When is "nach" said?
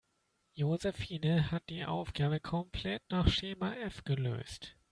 3.11-3.27